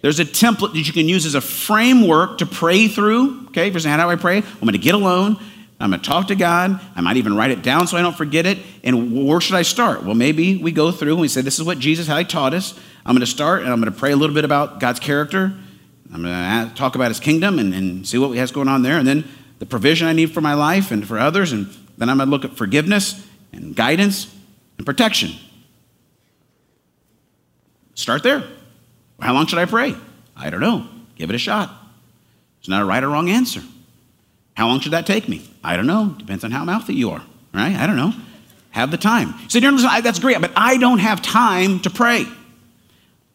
[0.02, 3.48] There's a template that you can use as a framework to pray through.
[3.48, 4.38] Okay, for how do I pray?
[4.38, 5.38] I'm going to get alone.
[5.80, 6.80] I'm going to talk to God.
[6.96, 8.60] I might even write it down so I don't forget it.
[8.84, 10.04] And where should I start?
[10.04, 12.54] Well, maybe we go through and we say, This is what Jesus, how he taught
[12.54, 12.78] us.
[13.06, 15.54] I'm going to start and I'm going to pray a little bit about God's character.
[16.14, 18.82] I'm going to talk about his kingdom and, and see what he has going on
[18.82, 18.98] there.
[18.98, 19.26] And then
[19.60, 21.52] the provision I need for my life and for others.
[21.52, 24.34] And then I'm going to look at forgiveness and guidance
[24.78, 25.32] and protection.
[27.94, 28.44] Start there.
[29.22, 29.96] How long should I pray?
[30.36, 30.88] I don't know.
[31.16, 31.72] Give it a shot.
[32.60, 33.62] It's not a right or wrong answer.
[34.56, 35.50] How long should that take me?
[35.64, 36.16] I don't know.
[36.18, 37.22] Depends on how mouthy you are,
[37.54, 37.76] right?
[37.76, 38.14] I don't know.
[38.72, 39.34] Have the time.
[39.48, 42.26] So, listen, that's great, but I don't have time to pray.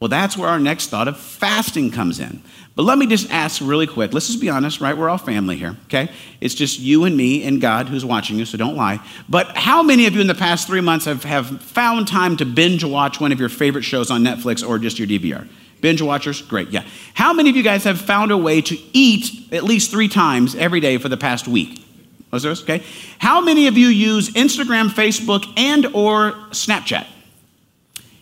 [0.01, 2.43] Well, that's where our next thought of fasting comes in.
[2.77, 4.13] But let me just ask really quick.
[4.13, 4.97] Let's just be honest, right?
[4.97, 6.11] We're all family here, okay?
[6.41, 9.01] It's just you and me and God who's watching you, so don't lie.
[9.29, 12.45] But how many of you in the past three months have, have found time to
[12.45, 15.49] binge watch one of your favorite shows on Netflix or just your DVR?
[15.85, 16.41] Binge watchers?
[16.41, 16.83] Great, yeah.
[17.13, 20.55] How many of you guys have found a way to eat at least three times
[20.55, 21.85] every day for the past week?
[22.31, 22.53] Was there?
[22.53, 22.83] Okay.
[23.19, 27.07] How many of you use Instagram, Facebook, and or Snapchat?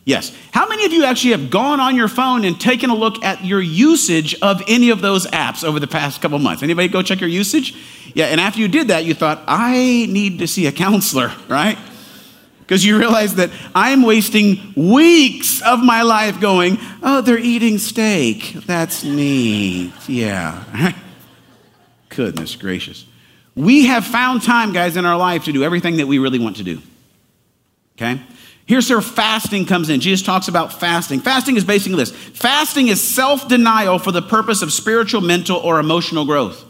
[0.04, 0.36] Yes.
[0.50, 3.44] How many of you actually have gone on your phone and taken a look at
[3.44, 6.64] your usage of any of those apps over the past couple months?
[6.64, 7.76] Anybody go check your usage?
[8.12, 11.78] Yeah, and after you did that, you thought, I need to see a counselor, right?
[12.62, 18.52] Because you realize that I'm wasting weeks of my life going, oh, they're eating steak.
[18.66, 19.92] That's neat.
[20.08, 20.92] Yeah.
[22.08, 23.04] Goodness gracious.
[23.54, 26.56] We have found time, guys, in our life to do everything that we really want
[26.56, 26.80] to do.
[27.96, 28.22] Okay?
[28.64, 30.00] Here's where fasting comes in.
[30.00, 31.20] Jesus talks about fasting.
[31.20, 35.78] Fasting is basically this fasting is self denial for the purpose of spiritual, mental, or
[35.78, 36.64] emotional growth.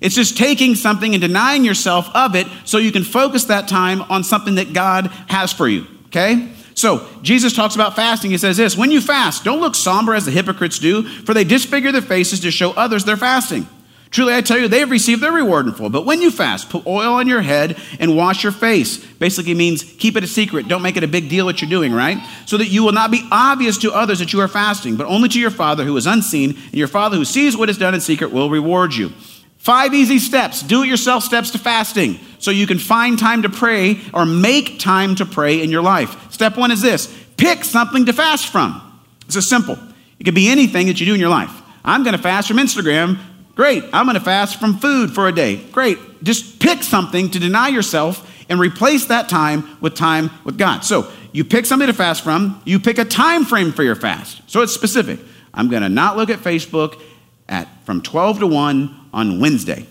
[0.00, 4.02] It's just taking something and denying yourself of it so you can focus that time
[4.02, 5.86] on something that God has for you.
[6.06, 6.52] Okay?
[6.74, 8.30] So, Jesus talks about fasting.
[8.30, 11.44] He says this When you fast, don't look somber as the hypocrites do, for they
[11.44, 13.66] disfigure their faces to show others they're fasting.
[14.10, 15.90] Truly, I tell you, they've received their reward in full.
[15.90, 19.04] But when you fast, put oil on your head and wash your face.
[19.04, 20.66] Basically means keep it a secret.
[20.66, 22.16] Don't make it a big deal what you're doing, right?
[22.46, 25.28] So that you will not be obvious to others that you are fasting, but only
[25.28, 28.00] to your Father who is unseen, and your Father who sees what is done in
[28.00, 29.12] secret will reward you.
[29.58, 33.48] Five easy steps, do it yourself steps to fasting, so you can find time to
[33.48, 36.32] pray or make time to pray in your life.
[36.32, 38.82] Step one is this pick something to fast from.
[39.26, 39.78] It's a simple.
[40.18, 41.52] It could be anything that you do in your life.
[41.84, 43.18] I'm going to fast from Instagram
[43.58, 43.82] Great.
[43.92, 45.56] I'm going to fast from food for a day.
[45.56, 45.98] Great.
[46.22, 50.84] Just pick something to deny yourself and replace that time with time with God.
[50.84, 54.42] So you pick something to fast from, you pick a time frame for your fast.
[54.46, 55.18] So it's specific.
[55.52, 57.02] I'm going to not look at Facebook
[57.48, 59.86] at from 12 to 1 on Wednesday.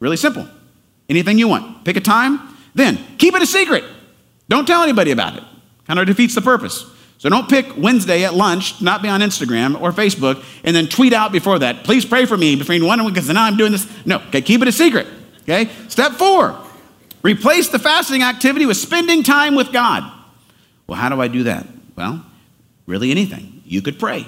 [0.00, 0.48] Really simple.
[1.08, 1.84] Anything you want.
[1.84, 2.40] Pick a time,
[2.74, 3.84] then keep it a secret.
[4.48, 5.44] Don't tell anybody about it.
[5.86, 6.86] Kind of defeats the purpose.
[7.18, 11.12] So don't pick Wednesday at lunch, not be on Instagram or Facebook, and then tweet
[11.12, 13.70] out before that, please pray for me between one and one, because now I'm doing
[13.70, 13.86] this.
[14.04, 15.06] No, okay, keep it a secret.
[15.42, 15.70] Okay?
[15.88, 16.58] Step four,
[17.22, 20.02] replace the fasting activity with spending time with God.
[20.88, 21.66] Well, how do I do that?
[21.94, 22.24] Well,
[22.86, 23.62] really anything.
[23.64, 24.26] You could pray.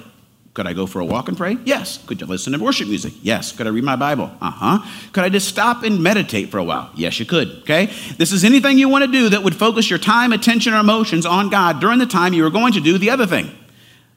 [0.55, 1.57] Could I go for a walk and pray?
[1.65, 1.99] Yes.
[2.07, 3.13] Could you listen to worship music?
[3.21, 3.51] Yes.
[3.51, 4.31] Could I read my Bible?
[4.41, 4.89] Uh huh.
[5.11, 6.89] Could I just stop and meditate for a while?
[6.95, 7.49] Yes, you could.
[7.59, 7.87] Okay?
[8.17, 11.25] This is anything you want to do that would focus your time, attention, or emotions
[11.25, 13.51] on God during the time you are going to do the other thing.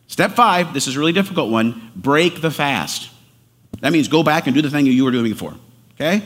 [0.07, 3.11] Step five, this is a really difficult one break the fast.
[3.81, 5.55] That means go back and do the thing you were doing before.
[5.95, 6.23] Okay?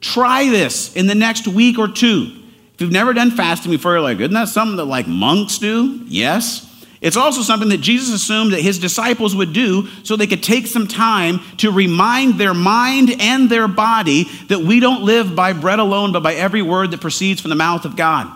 [0.00, 2.32] Try this in the next week or two.
[2.74, 6.00] If you've never done fasting before, you're like, isn't that something that like monks do?
[6.06, 6.66] Yes.
[7.00, 10.66] It's also something that Jesus assumed that his disciples would do so they could take
[10.66, 15.78] some time to remind their mind and their body that we don't live by bread
[15.78, 18.30] alone, but by every word that proceeds from the mouth of God.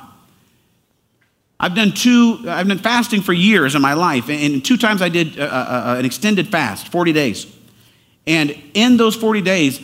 [1.60, 5.10] I've done two, I've been fasting for years in my life, and two times I
[5.10, 7.46] did a, a, an extended fast, 40 days.
[8.26, 9.80] And in those 40 days,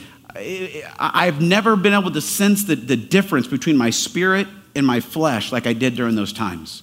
[0.98, 5.52] I've never been able to sense the, the difference between my spirit and my flesh
[5.52, 6.82] like I did during those times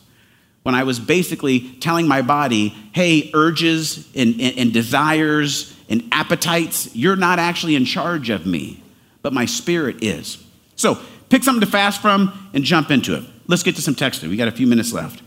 [0.68, 6.94] when I was basically telling my body, hey, urges and, and, and, desires and appetites,
[6.94, 8.84] you're not actually in charge of me,
[9.22, 10.44] but my spirit is.
[10.76, 11.00] So
[11.30, 13.24] pick something to fast from and jump into it.
[13.48, 14.28] Let's get to some texting.
[14.28, 15.22] We got a few minutes left.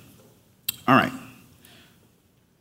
[0.87, 1.13] All right.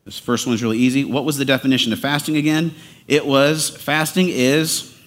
[0.06, 1.04] This first one's really easy.
[1.04, 2.74] What was the definition of fasting again?
[3.10, 4.98] It was fasting is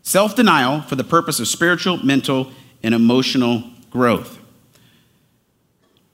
[0.00, 4.35] self denial for the purpose of spiritual, mental, and emotional growth.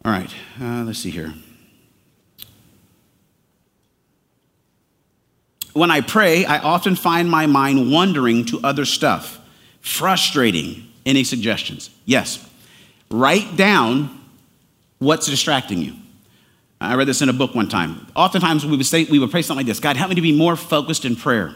[0.04, 1.32] All right, uh, let's see here.
[5.74, 9.38] When I pray, I often find my mind wandering to other stuff.
[9.80, 10.88] Frustrating.
[11.06, 11.90] Any suggestions?
[12.04, 12.48] Yes.
[13.10, 14.20] Write down
[14.98, 15.94] what's distracting you.
[16.80, 18.06] I read this in a book one time.
[18.16, 20.36] Oftentimes we would say we would pray something like this: God, help me to be
[20.36, 21.54] more focused in prayer.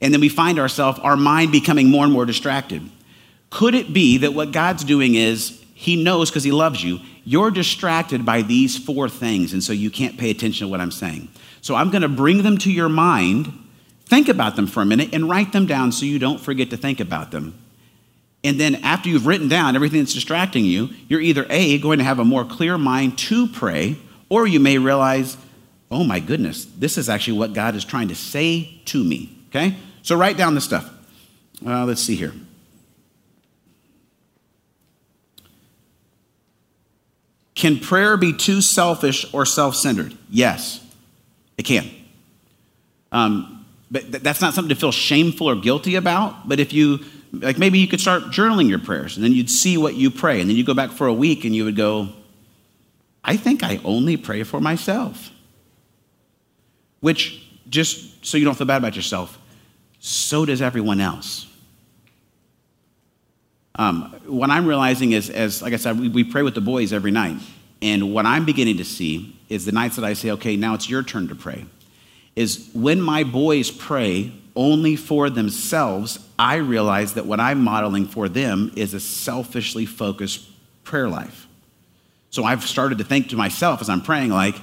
[0.00, 2.82] And then we find ourselves, our mind becoming more and more distracted.
[3.50, 7.50] Could it be that what God's doing is He knows because He loves you, you're
[7.50, 11.28] distracted by these four things, and so you can't pay attention to what I'm saying?
[11.60, 13.52] So I'm going to bring them to your mind,
[14.06, 16.76] think about them for a minute, and write them down so you don't forget to
[16.76, 17.58] think about them.
[18.44, 22.04] And then after you've written down everything that's distracting you, you're either A, going to
[22.04, 23.96] have a more clear mind to pray,
[24.28, 25.38] or you may realize,
[25.90, 29.34] oh my goodness, this is actually what God is trying to say to me.
[29.48, 29.76] Okay?
[30.02, 30.90] So write down the stuff.
[31.64, 32.34] Uh, let's see here.
[37.54, 40.16] Can prayer be too selfish or self centered?
[40.28, 40.84] Yes,
[41.56, 41.88] it can.
[43.12, 46.48] Um, but th- that's not something to feel shameful or guilty about.
[46.48, 47.00] But if you
[47.32, 50.40] like maybe you could start journaling your prayers and then you'd see what you pray.
[50.40, 52.08] And then you go back for a week and you would go,
[53.22, 55.30] I think I only pray for myself.
[57.00, 59.38] Which, just so you don't feel bad about yourself,
[59.98, 61.46] so does everyone else.
[63.76, 66.92] Um, what I'm realizing is, as like I said, we, we pray with the boys
[66.92, 67.38] every night.
[67.82, 70.88] And what I'm beginning to see is the nights that I say, okay, now it's
[70.88, 71.66] your turn to pray,
[72.36, 78.28] is when my boys pray, only for themselves, I realize that what I'm modeling for
[78.28, 80.48] them is a selfishly focused
[80.84, 81.48] prayer life.
[82.30, 84.54] So I've started to think to myself as I'm praying, like,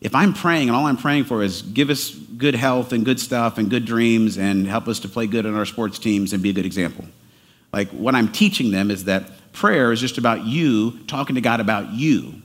[0.00, 3.18] if I'm praying and all I'm praying for is give us good health and good
[3.18, 6.42] stuff and good dreams and help us to play good on our sports teams and
[6.42, 7.04] be a good example.
[7.72, 11.60] Like, what I'm teaching them is that prayer is just about you talking to God
[11.60, 12.42] about you.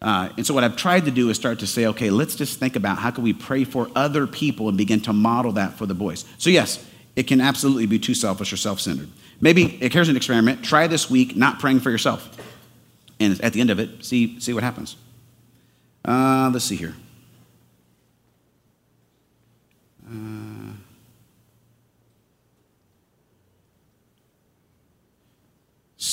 [0.00, 2.58] Uh, and so what I've tried to do is start to say, okay, let's just
[2.58, 5.86] think about how can we pray for other people and begin to model that for
[5.86, 6.24] the boys.
[6.38, 9.08] So yes, it can absolutely be too selfish or self-centered.
[9.40, 10.64] Maybe here's an experiment.
[10.64, 12.28] Try this week not praying for yourself,
[13.20, 14.96] and at the end of it, see see what happens.
[16.04, 16.94] Uh, let's see here.
[20.08, 20.41] Uh,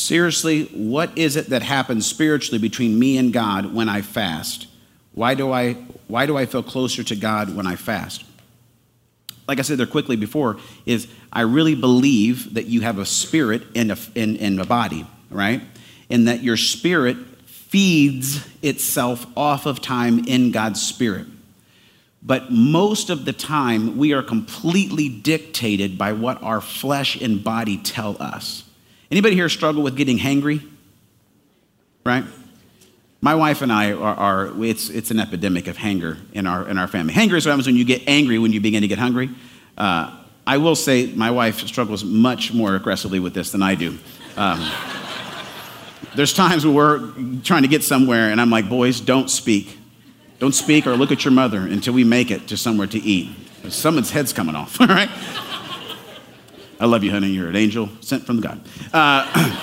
[0.10, 4.66] seriously, what is it that happens spiritually between me and God when I fast?
[5.14, 5.74] Why do I,
[6.08, 8.24] why do I feel closer to God when I fast?
[9.48, 13.62] Like I said there quickly before, is I really believe that you have a spirit
[13.76, 15.62] and a, and, and a body, right?
[16.10, 21.28] And that your spirit feeds itself off of time in God's spirit.
[22.24, 27.78] But most of the time, we are completely dictated by what our flesh and body
[27.78, 28.64] tell us.
[29.12, 30.68] Anybody here struggle with getting hangry?
[32.06, 32.24] Right?
[33.22, 36.78] My wife and I are, are, it's, it's an epidemic of hanger in our, in
[36.78, 37.14] our family.
[37.14, 39.30] Hanger is what happens when you get angry when you begin to get hungry.
[39.78, 40.16] Uh,
[40.48, 43.98] I will say my wife struggles much more aggressively with this than I do.
[44.38, 44.66] Um,
[46.16, 49.78] there's times where we're trying to get somewhere and I'm like, boys, don't speak.
[50.40, 53.36] Don't speak or look at your mother until we make it to somewhere to eat.
[53.68, 55.10] Someone's head's coming off, all right?
[56.80, 57.28] I love you, honey.
[57.28, 58.62] You're an angel sent from God.
[58.94, 59.62] Uh,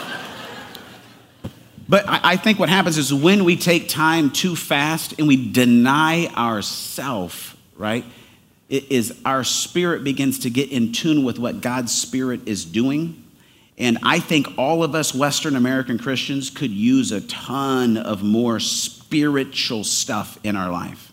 [1.89, 5.51] but I, I think what happens is when we take time to fast and we
[5.51, 8.05] deny ourself, right?
[8.69, 13.23] It is our spirit begins to get in tune with what God's spirit is doing.
[13.79, 18.61] And I think all of us Western American Christians could use a ton of more
[18.61, 21.06] spiritual stuff in our life.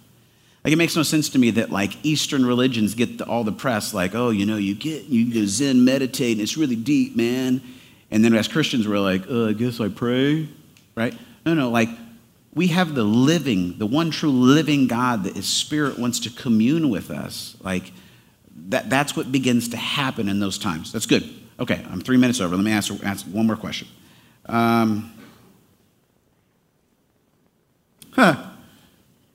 [0.64, 3.52] Like it makes no sense to me that like Eastern religions get the, all the
[3.52, 7.18] press, like, oh, you know, you get you go Zen meditate and it's really deep,
[7.18, 7.62] man.
[8.10, 10.48] And then as Christians, we're like, oh, I guess I pray,
[10.96, 11.18] right?
[11.46, 11.90] No, no, like
[12.54, 16.90] we have the living, the one true living God that His Spirit wants to commune
[16.90, 17.58] with us.
[17.62, 17.92] Like
[18.70, 20.94] that, that's what begins to happen in those times.
[20.94, 21.30] That's good.
[21.60, 22.56] Okay, I'm three minutes over.
[22.56, 23.88] Let me ask, ask one more question.
[24.46, 25.12] Um,
[28.12, 28.52] huh.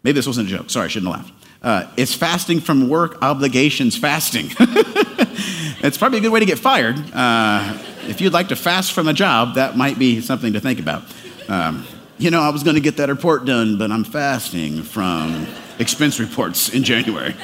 [0.09, 0.71] Maybe this wasn't a joke.
[0.71, 1.35] Sorry, I shouldn't have laughed.
[1.62, 4.47] Uh, it's fasting from work obligations fasting.
[4.59, 6.96] it's probably a good way to get fired.
[7.13, 10.81] Uh, if you'd like to fast from a job, that might be something to think
[10.81, 11.02] about.
[11.46, 11.87] Um,
[12.17, 15.46] you know, I was going to get that report done, but I'm fasting from
[15.79, 17.35] expense reports in January.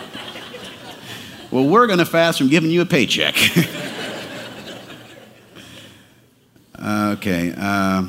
[1.50, 3.36] well, we're going to fast from giving you a paycheck.
[6.82, 7.52] okay.
[7.54, 8.08] Uh,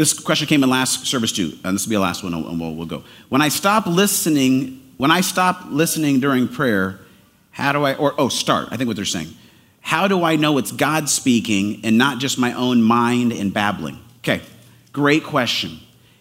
[0.00, 2.58] This question came in last service too, and this will be the last one, and
[2.58, 3.04] we'll, we'll go.
[3.28, 7.00] When I stop listening, when I stop listening during prayer,
[7.50, 9.28] how do I, or, oh, start, I think what they're saying.
[9.82, 13.98] How do I know it's God speaking and not just my own mind and babbling?
[14.20, 14.40] Okay,
[14.94, 15.78] great question.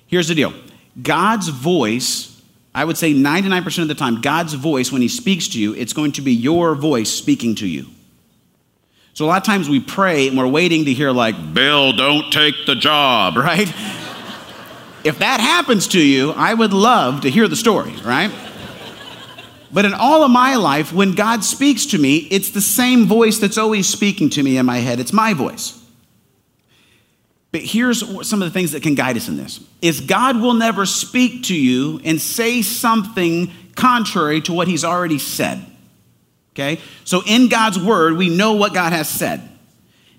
[0.07, 0.53] Here's the deal
[1.01, 2.41] God's voice
[2.75, 5.93] I would say 99% of the time, God's voice, when He speaks to you, it's
[5.93, 7.85] going to be your voice speaking to you.
[9.13, 12.31] So a lot of times we pray and we're waiting to hear, like, Bill, don't
[12.31, 13.67] take the job, right?
[15.03, 18.31] if that happens to you, I would love to hear the story, right?
[19.71, 23.37] But in all of my life, when God speaks to me, it's the same voice
[23.37, 24.99] that's always speaking to me in my head.
[24.99, 25.75] It's my voice.
[27.51, 29.63] But here's some of the things that can guide us in this.
[29.81, 35.19] Is God will never speak to you and say something contrary to what he's already
[35.19, 35.65] said.
[36.59, 36.81] Okay?
[37.05, 39.47] So in God's word, we know what God has said.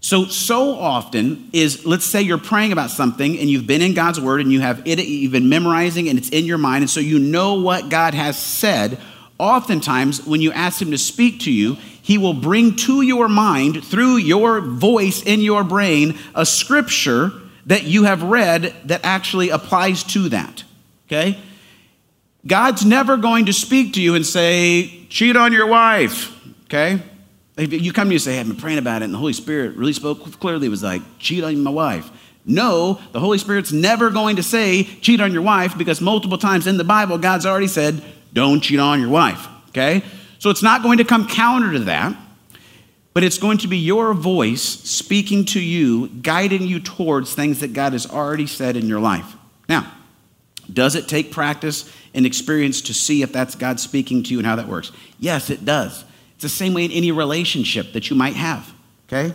[0.02, 4.18] So, so often is, let's say you're praying about something and you've been in God's
[4.18, 7.00] word and you have it, you've been memorizing and it's in your mind, and so
[7.00, 8.98] you know what God has said
[9.40, 13.84] oftentimes when you ask him to speak to you, he will bring to your mind
[13.84, 17.32] through your voice in your brain a scripture
[17.66, 20.64] that you have read that actually applies to that.
[21.06, 21.38] Okay?
[22.46, 26.36] God's never going to speak to you and say, cheat on your wife.
[26.64, 27.02] Okay?
[27.56, 29.18] If you come to me and say, hey, I've been praying about it, and the
[29.18, 32.10] Holy Spirit really spoke clearly, was like, cheat on my wife.
[32.46, 36.66] No, the Holy Spirit's never going to say, cheat on your wife, because multiple times
[36.66, 40.02] in the Bible, God's already said, don't cheat on your wife, okay?
[40.38, 42.16] So it's not going to come counter to that,
[43.12, 47.74] but it's going to be your voice speaking to you, guiding you towards things that
[47.74, 49.36] God has already said in your life.
[49.68, 49.92] Now,
[50.72, 54.46] does it take practice and experience to see if that's God speaking to you and
[54.46, 54.92] how that works?
[55.18, 56.04] Yes, it does.
[56.34, 58.72] It's the same way in any relationship that you might have,
[59.08, 59.34] okay?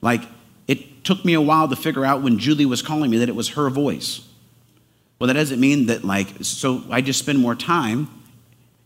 [0.00, 0.22] Like,
[0.66, 3.36] it took me a while to figure out when Julie was calling me that it
[3.36, 4.26] was her voice.
[5.18, 8.08] Well, that doesn't mean that, like, so I just spend more time.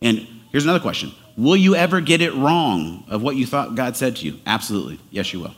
[0.02, 3.96] And here's another question Will you ever get it wrong of what you thought God
[3.96, 4.38] said to you?
[4.46, 4.98] Absolutely.
[5.10, 5.54] Yes, you will.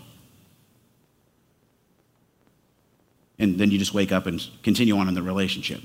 [3.39, 5.81] And then you just wake up and continue on in the relationship,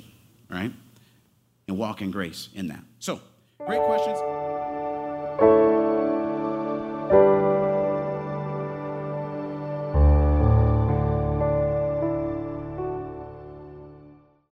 [0.50, 0.72] right?
[1.68, 2.84] And walk in grace in that.
[3.00, 3.22] So,
[3.66, 4.43] great questions.